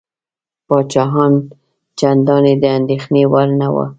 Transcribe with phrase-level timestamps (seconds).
[0.67, 1.33] پاچاهان
[1.99, 3.85] چنداني د اندېښنې وړ نه وه.